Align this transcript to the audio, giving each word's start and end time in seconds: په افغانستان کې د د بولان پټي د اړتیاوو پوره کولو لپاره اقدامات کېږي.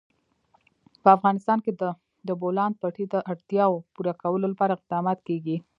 په 1.03 1.09
افغانستان 1.17 1.57
کې 1.65 1.71
د 1.81 1.83
د 2.27 2.29
بولان 2.41 2.71
پټي 2.81 3.05
د 3.13 3.15
اړتیاوو 3.31 3.83
پوره 3.93 4.13
کولو 4.21 4.45
لپاره 4.51 4.71
اقدامات 4.75 5.19
کېږي. 5.27 5.55